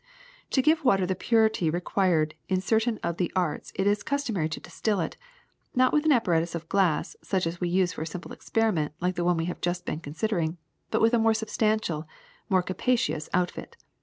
[0.49, 4.59] ^'To give water the purity required in certain of the arts it is customary to
[4.59, 5.15] distil it,
[5.75, 8.73] not with an ap paratus of glass, such as we use for a simple experi
[8.73, 10.57] ment like the one we have just been considering,
[10.89, 12.07] but with a more substantial,
[12.49, 13.77] more capacious outfit.